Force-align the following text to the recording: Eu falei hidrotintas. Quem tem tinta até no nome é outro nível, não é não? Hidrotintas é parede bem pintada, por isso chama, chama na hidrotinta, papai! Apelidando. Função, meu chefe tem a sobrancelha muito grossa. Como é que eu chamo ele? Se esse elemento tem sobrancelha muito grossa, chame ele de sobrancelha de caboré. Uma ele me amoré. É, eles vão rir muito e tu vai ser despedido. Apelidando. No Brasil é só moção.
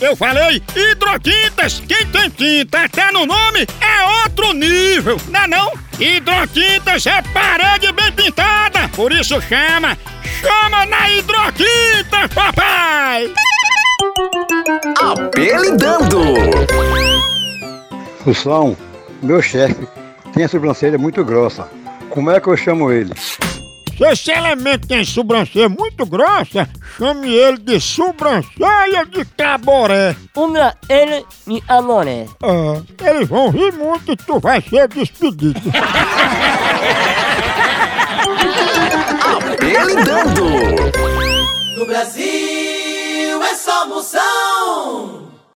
Eu 0.00 0.14
falei 0.14 0.62
hidrotintas. 0.76 1.82
Quem 1.86 2.06
tem 2.06 2.30
tinta 2.30 2.84
até 2.84 3.10
no 3.10 3.26
nome 3.26 3.66
é 3.80 4.22
outro 4.22 4.52
nível, 4.52 5.20
não 5.28 5.40
é 5.40 5.46
não? 5.48 5.72
Hidrotintas 5.98 7.04
é 7.06 7.20
parede 7.22 7.92
bem 7.92 8.12
pintada, 8.12 8.88
por 8.94 9.12
isso 9.12 9.40
chama, 9.42 9.98
chama 10.40 10.86
na 10.86 11.10
hidrotinta, 11.10 12.28
papai! 12.32 13.32
Apelidando. 15.00 16.22
Função, 18.22 18.76
meu 19.20 19.42
chefe 19.42 19.88
tem 20.32 20.44
a 20.44 20.48
sobrancelha 20.48 20.96
muito 20.96 21.24
grossa. 21.24 21.68
Como 22.10 22.30
é 22.30 22.40
que 22.40 22.46
eu 22.46 22.56
chamo 22.56 22.92
ele? 22.92 23.12
Se 23.98 24.04
esse 24.04 24.30
elemento 24.30 24.86
tem 24.86 25.04
sobrancelha 25.04 25.68
muito 25.68 26.06
grossa, 26.06 26.68
chame 26.96 27.34
ele 27.34 27.58
de 27.58 27.80
sobrancelha 27.80 29.04
de 29.04 29.24
caboré. 29.24 30.14
Uma 30.36 30.72
ele 30.88 31.26
me 31.44 31.60
amoré. 31.66 32.26
É, 32.40 33.10
eles 33.10 33.28
vão 33.28 33.50
rir 33.50 33.72
muito 33.72 34.12
e 34.12 34.16
tu 34.16 34.38
vai 34.38 34.62
ser 34.62 34.86
despedido. 34.86 35.60
Apelidando. 39.52 40.44
No 41.76 41.86
Brasil 41.86 43.42
é 43.42 43.54
só 43.56 43.88
moção. 43.88 45.27